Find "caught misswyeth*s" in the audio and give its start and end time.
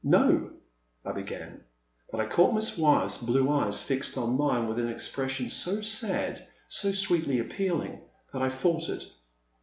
2.25-3.19